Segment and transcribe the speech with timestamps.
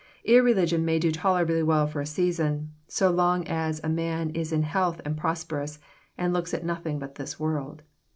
[0.25, 4.63] Irreligion may do tolerably well for a season, so long as a man is in
[4.63, 5.77] health and prosperous,
[6.17, 7.83] and looks at nothing but this world.